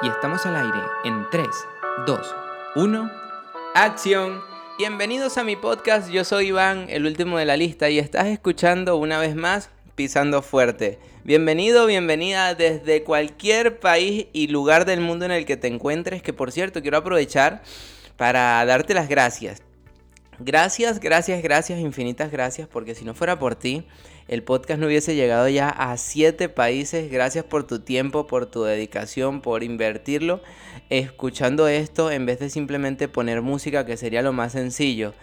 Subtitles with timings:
[0.00, 1.48] Y estamos al aire en 3,
[2.06, 2.34] 2,
[2.76, 3.10] 1.
[3.74, 4.40] ¡Acción!
[4.78, 8.96] Bienvenidos a mi podcast, yo soy Iván, el último de la lista, y estás escuchando
[8.96, 11.00] una vez más Pisando Fuerte.
[11.24, 16.32] Bienvenido, bienvenida desde cualquier país y lugar del mundo en el que te encuentres, que
[16.32, 17.62] por cierto quiero aprovechar
[18.16, 19.62] para darte las gracias.
[20.40, 23.84] Gracias, gracias, gracias, infinitas gracias, porque si no fuera por ti,
[24.28, 27.10] el podcast no hubiese llegado ya a siete países.
[27.10, 30.40] Gracias por tu tiempo, por tu dedicación, por invertirlo
[30.90, 35.14] escuchando esto en vez de simplemente poner música, que sería lo más sencillo.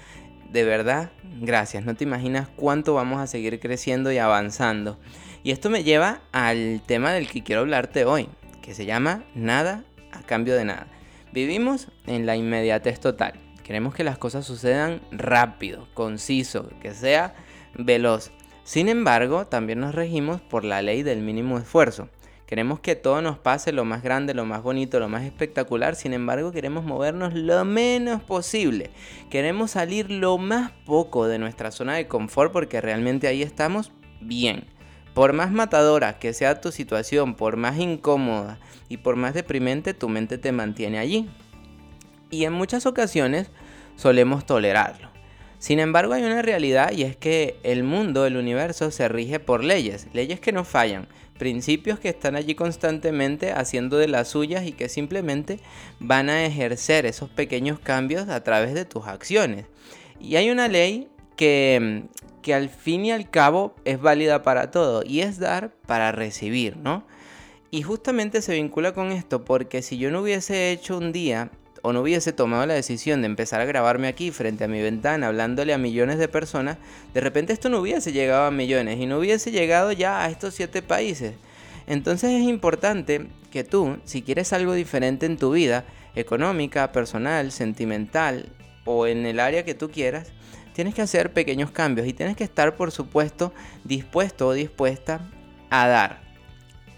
[0.52, 1.12] De verdad,
[1.42, 1.86] gracias.
[1.86, 4.98] No te imaginas cuánto vamos a seguir creciendo y avanzando.
[5.44, 8.30] Y esto me lleva al tema del que quiero hablarte hoy,
[8.62, 10.88] que se llama nada a cambio de nada.
[11.32, 13.45] Vivimos en la inmediatez total.
[13.66, 17.34] Queremos que las cosas sucedan rápido, conciso, que sea
[17.76, 18.30] veloz.
[18.64, 22.08] Sin embargo, también nos regimos por la ley del mínimo esfuerzo.
[22.46, 25.96] Queremos que todo nos pase lo más grande, lo más bonito, lo más espectacular.
[25.96, 28.92] Sin embargo, queremos movernos lo menos posible.
[29.32, 34.66] Queremos salir lo más poco de nuestra zona de confort porque realmente ahí estamos bien.
[35.16, 40.08] Por más matadora que sea tu situación, por más incómoda y por más deprimente, tu
[40.08, 41.28] mente te mantiene allí.
[42.30, 43.50] Y en muchas ocasiones
[43.96, 45.10] solemos tolerarlo.
[45.60, 49.64] Sin embargo, hay una realidad y es que el mundo, el universo, se rige por
[49.64, 51.08] leyes, leyes que no fallan,
[51.40, 55.60] principios que están allí constantemente haciendo de las suyas y que simplemente
[56.00, 59.66] van a ejercer esos pequeños cambios a través de tus acciones.
[60.20, 62.04] Y hay una ley que,
[62.42, 66.78] que al fin y al cabo es válida para todo y es dar para recibir,
[66.78, 67.06] ¿no?
[67.72, 71.52] Y justamente se vincula con esto porque si yo no hubiese hecho un día
[71.86, 75.28] o no hubiese tomado la decisión de empezar a grabarme aquí frente a mi ventana
[75.28, 76.78] hablándole a millones de personas,
[77.14, 80.56] de repente esto no hubiese llegado a millones y no hubiese llegado ya a estos
[80.56, 81.36] siete países.
[81.86, 85.86] Entonces es importante que tú, si quieres algo diferente en tu vida,
[86.16, 88.50] económica, personal, sentimental
[88.84, 90.32] o en el área que tú quieras,
[90.74, 95.30] tienes que hacer pequeños cambios y tienes que estar, por supuesto, dispuesto o dispuesta
[95.70, 96.22] a dar.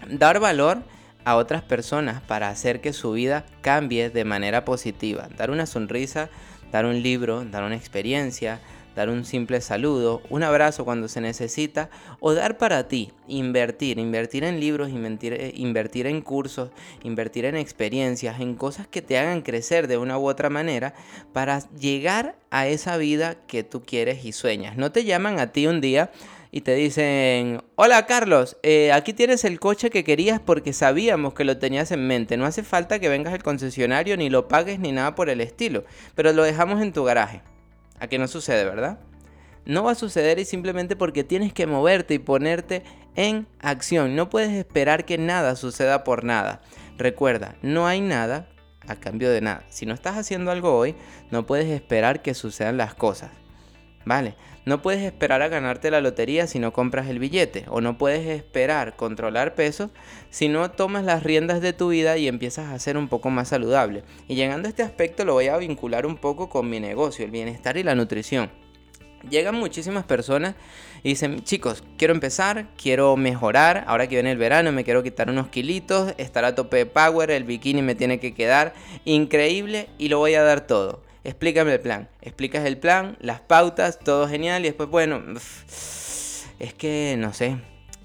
[0.08, 0.82] Dar valor
[1.28, 5.28] a otras personas para hacer que su vida cambie de manera positiva.
[5.36, 6.30] Dar una sonrisa,
[6.72, 8.60] dar un libro, dar una experiencia,
[8.96, 11.90] dar un simple saludo, un abrazo cuando se necesita
[12.20, 16.70] o dar para ti, invertir, invertir en libros, invertir, eh, invertir en cursos,
[17.02, 20.94] invertir en experiencias, en cosas que te hagan crecer de una u otra manera
[21.34, 24.78] para llegar a esa vida que tú quieres y sueñas.
[24.78, 26.10] No te llaman a ti un día
[26.50, 31.44] y te dicen, hola Carlos, eh, aquí tienes el coche que querías porque sabíamos que
[31.44, 32.36] lo tenías en mente.
[32.36, 35.84] No hace falta que vengas al concesionario ni lo pagues ni nada por el estilo,
[36.14, 37.42] pero lo dejamos en tu garaje.
[38.00, 39.00] A que no sucede, ¿verdad?
[39.66, 42.82] No va a suceder y simplemente porque tienes que moverte y ponerte
[43.16, 44.16] en acción.
[44.16, 46.62] No puedes esperar que nada suceda por nada.
[46.96, 48.48] Recuerda, no hay nada
[48.86, 49.64] a cambio de nada.
[49.68, 50.94] Si no estás haciendo algo hoy,
[51.30, 53.30] no puedes esperar que sucedan las cosas.
[54.04, 54.34] ¿Vale?
[54.68, 57.64] No puedes esperar a ganarte la lotería si no compras el billete.
[57.68, 59.90] O no puedes esperar controlar pesos
[60.28, 63.48] si no tomas las riendas de tu vida y empiezas a ser un poco más
[63.48, 64.04] saludable.
[64.28, 67.30] Y llegando a este aspecto lo voy a vincular un poco con mi negocio, el
[67.30, 68.50] bienestar y la nutrición.
[69.30, 70.54] Llegan muchísimas personas
[71.02, 75.30] y dicen, chicos, quiero empezar, quiero mejorar, ahora que viene el verano me quiero quitar
[75.30, 80.08] unos kilitos, estar a tope de power, el bikini me tiene que quedar increíble y
[80.08, 82.08] lo voy a dar todo explícame el plan.
[82.22, 85.22] Explicas el plan, las pautas, todo genial y después, bueno,
[86.58, 87.56] es que no sé,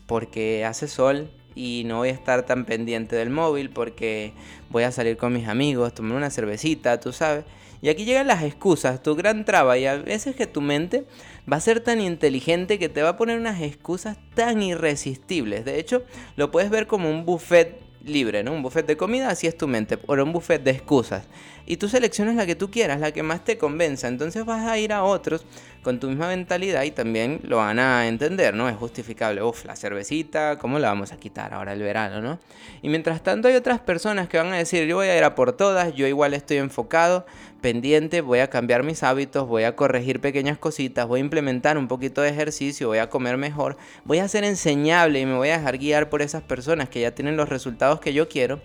[0.07, 4.33] porque hace sol y no voy a estar tan pendiente del móvil porque
[4.69, 7.45] voy a salir con mis amigos, tomar una cervecita, tú sabes.
[7.81, 11.05] Y aquí llegan las excusas, tu gran traba y a veces que tu mente
[11.51, 15.65] va a ser tan inteligente que te va a poner unas excusas tan irresistibles.
[15.65, 16.03] De hecho,
[16.37, 18.53] lo puedes ver como un buffet libre, ¿no?
[18.53, 21.23] Un buffet de comida, así es tu mente, o un buffet de excusas.
[21.65, 24.09] Y tú seleccionas la que tú quieras, la que más te convenza.
[24.09, 25.45] Entonces vas a ir a otros
[25.81, 28.67] con tu misma mentalidad y también lo van a entender, ¿no?
[28.67, 29.41] Es justificable.
[29.41, 32.39] Uf, la cervecita, ¿cómo la vamos a quitar ahora el verano, ¿no?
[32.81, 35.35] Y mientras tanto hay otras personas que van a decir, yo voy a ir a
[35.35, 37.25] por todas, yo igual estoy enfocado,
[37.61, 41.87] pendiente, voy a cambiar mis hábitos, voy a corregir pequeñas cositas, voy a implementar un
[41.87, 45.57] poquito de ejercicio, voy a comer mejor, voy a ser enseñable y me voy a
[45.57, 48.61] dejar guiar por esas personas que ya tienen los resultados que yo quiero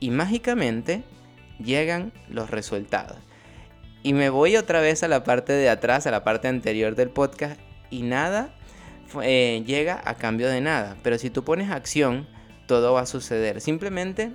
[0.00, 1.02] y mágicamente
[1.62, 3.18] llegan los resultados.
[4.02, 7.10] Y me voy otra vez a la parte de atrás, a la parte anterior del
[7.10, 7.60] podcast
[7.90, 8.54] y nada
[9.22, 10.96] eh, llega a cambio de nada.
[11.02, 12.28] Pero si tú pones acción,
[12.66, 13.60] todo va a suceder.
[13.60, 14.32] Simplemente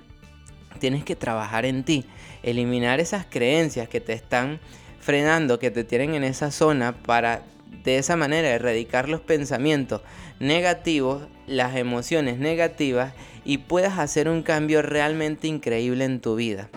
[0.78, 2.04] tienes que trabajar en ti,
[2.42, 4.60] eliminar esas creencias que te están
[5.00, 7.42] frenando, que te tienen en esa zona para
[7.82, 10.02] de esa manera, erradicar los pensamientos
[10.40, 16.70] negativos, las emociones negativas y puedas hacer un cambio realmente increíble en tu vida.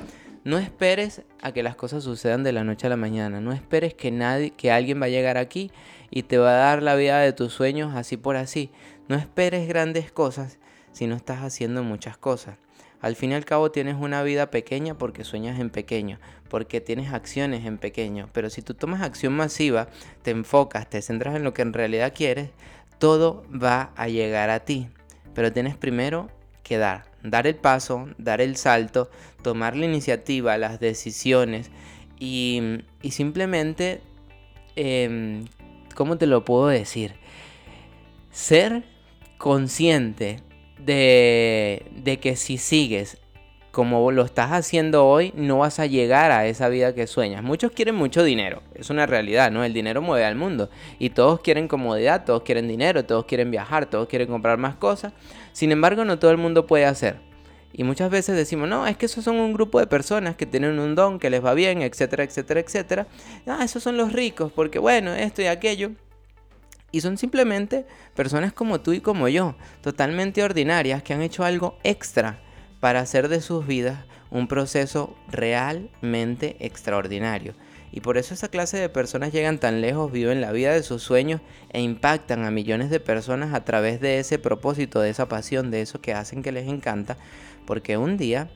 [0.43, 3.41] No esperes a que las cosas sucedan de la noche a la mañana.
[3.41, 5.71] No esperes que nadie, que alguien va a llegar aquí
[6.09, 8.71] y te va a dar la vida de tus sueños así por así.
[9.09, 10.57] No esperes grandes cosas
[10.93, 12.55] si no estás haciendo muchas cosas.
[12.99, 17.13] Al fin y al cabo tienes una vida pequeña porque sueñas en pequeño, porque tienes
[17.13, 18.29] acciones en pequeño.
[18.33, 19.87] Pero si tú tomas acción masiva,
[20.23, 22.49] te enfocas, te centras en lo que en realidad quieres,
[22.97, 24.87] todo va a llegar a ti.
[25.35, 26.29] Pero tienes primero
[26.63, 29.09] que dar, dar el paso, dar el salto,
[29.43, 31.69] tomar la iniciativa, las decisiones
[32.19, 34.01] y, simplemente,
[34.75, 35.45] em,
[35.95, 37.13] ¿cómo te lo puedo decir?
[38.31, 38.83] Ser
[39.37, 40.41] consciente
[40.77, 43.17] de, que si sigues
[43.71, 47.43] como lo estás haciendo hoy, no vas a llegar a esa vida que sueñas.
[47.43, 49.63] Muchos quieren mucho dinero, es una realidad, ¿no?
[49.63, 53.85] El dinero mueve al mundo y todos quieren comodidad, todos quieren dinero, todos quieren viajar,
[53.85, 55.13] todos quieren comprar más cosas.
[55.53, 57.17] Sin embargo, no todo el mundo puede hacer.
[57.71, 60.79] Y muchas veces decimos, no, es que esos son un grupo de personas que tienen
[60.79, 63.07] un don, que les va bien, etcétera, etcétera, etcétera.
[63.45, 65.91] Ah, esos son los ricos, porque bueno, esto y aquello.
[66.91, 67.85] Y son simplemente
[68.15, 72.39] personas como tú y como yo, totalmente ordinarias, que han hecho algo extra
[72.79, 77.53] para hacer de sus vidas un proceso realmente extraordinario.
[77.91, 81.01] Y por eso esa clase de personas llegan tan lejos, viven la vida de sus
[81.01, 85.71] sueños e impactan a millones de personas a través de ese propósito, de esa pasión,
[85.71, 87.17] de eso que hacen que les encanta,
[87.65, 88.49] porque un día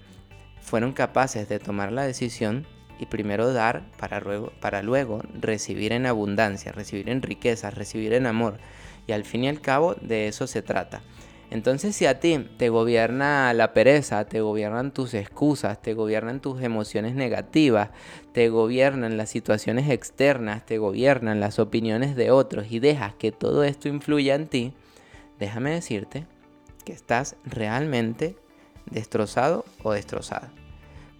[0.62, 2.68] fueron capaces de tomar la decisión
[3.02, 8.28] y primero dar para luego, para luego recibir en abundancia, recibir en riqueza, recibir en
[8.28, 8.60] amor.
[9.08, 11.02] Y al fin y al cabo de eso se trata.
[11.50, 16.62] Entonces si a ti te gobierna la pereza, te gobiernan tus excusas, te gobiernan tus
[16.62, 17.90] emociones negativas,
[18.34, 23.64] te gobiernan las situaciones externas, te gobiernan las opiniones de otros y dejas que todo
[23.64, 24.74] esto influya en ti,
[25.40, 26.28] déjame decirte
[26.86, 28.38] que estás realmente
[28.86, 30.54] destrozado o destrozada.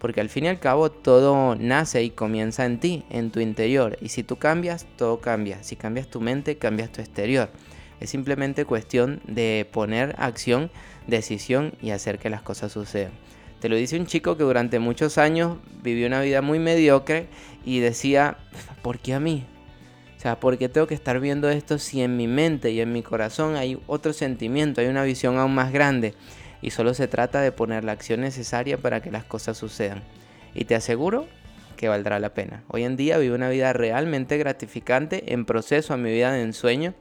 [0.02, 3.96] Porque al fin y al cabo todo nace y comienza en ti, en tu interior.
[4.00, 5.62] Y si tú cambias, todo cambia.
[5.62, 7.50] Si cambias tu mente, cambias tu exterior.
[8.00, 10.72] Es simplemente cuestión de poner acción,
[11.06, 13.12] decisión y hacer que las cosas sucedan.
[13.60, 17.28] Te lo dice un chico que durante muchos años vivió una vida muy mediocre
[17.64, 18.38] y decía,
[18.82, 19.46] ¿por qué a mí?
[20.16, 22.92] O sea, ¿por qué tengo que estar viendo esto si en mi mente y en
[22.92, 26.14] mi corazón hay otro sentimiento, hay una visión aún más grande?
[26.62, 30.02] Y solo se trata de poner la acción necesaria para que las cosas sucedan.
[30.54, 31.26] Y te aseguro
[31.76, 32.62] que valdrá la pena.
[32.68, 36.94] Hoy en día vivo una vida realmente gratificante, en proceso a mi vida de ensueño,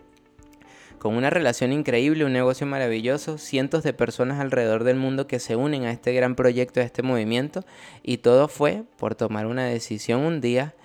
[0.98, 5.56] con una relación increíble, un negocio maravilloso, cientos de personas alrededor del mundo que se
[5.56, 7.64] unen a este gran proyecto, a este movimiento,
[8.04, 10.76] y todo fue por tomar una decisión un día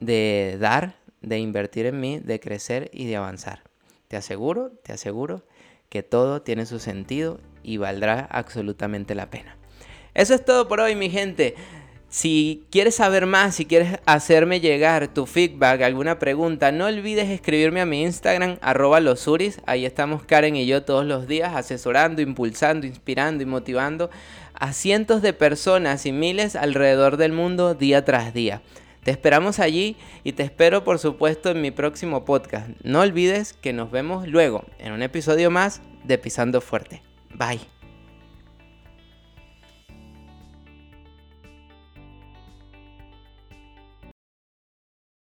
[0.00, 3.62] de dar, de invertir en mí, de crecer y de avanzar.
[4.08, 5.44] Te aseguro, te aseguro
[5.90, 9.56] que todo tiene su sentido y valdrá absolutamente la pena.
[10.14, 11.54] Eso es todo por hoy, mi gente.
[12.08, 17.80] Si quieres saber más, si quieres hacerme llegar tu feedback, alguna pregunta, no olvides escribirme
[17.80, 19.60] a mi Instagram, arroba losuris.
[19.64, 24.10] Ahí estamos Karen y yo todos los días asesorando, impulsando, inspirando y motivando
[24.54, 28.60] a cientos de personas y miles alrededor del mundo día tras día.
[29.04, 32.70] Te esperamos allí y te espero por supuesto en mi próximo podcast.
[32.82, 37.09] No olvides que nos vemos luego en un episodio más de Pisando Fuerte.
[37.36, 37.60] Bye.